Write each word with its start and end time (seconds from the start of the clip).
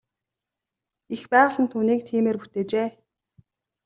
Эх 1.15 1.21
байгаль 1.31 1.61
нь 1.61 1.71
түүнийг 1.71 2.01
тиймээр 2.07 2.37
бүтээжээ. 2.41 2.89